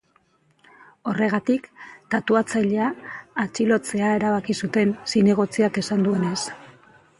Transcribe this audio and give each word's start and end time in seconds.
Horregatik, 1.11 1.67
tatuatzailea 2.15 2.87
atxilotzea 3.45 4.11
erabaki 4.21 4.59
zuten, 4.65 4.97
zinegotziak 5.15 5.81
esan 5.85 6.05
duenez. 6.11 6.37